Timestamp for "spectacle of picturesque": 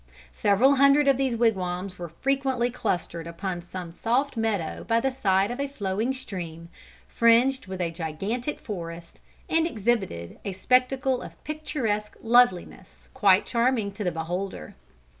10.53-12.15